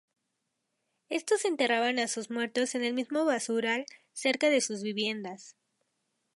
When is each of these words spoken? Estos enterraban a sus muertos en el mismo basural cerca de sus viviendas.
Estos 1.09 1.45
enterraban 1.45 1.99
a 1.99 2.07
sus 2.07 2.31
muertos 2.31 2.73
en 2.73 2.83
el 2.83 2.95
mismo 2.95 3.23
basural 3.23 3.85
cerca 4.13 4.49
de 4.49 4.59
sus 4.59 4.81
viviendas. 4.81 5.55